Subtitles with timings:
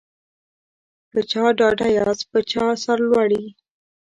[1.09, 3.43] په چا ډاډه یاست په چا سرلوړي